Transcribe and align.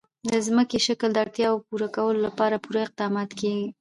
د 0.29 0.31
ځمکني 0.47 0.79
شکل 0.87 1.09
د 1.13 1.17
اړتیاوو 1.25 1.65
پوره 1.67 1.87
کولو 1.95 2.19
لپاره 2.27 2.55
پوره 2.65 2.79
اقدامات 2.83 3.29
کېږي. 3.39 3.67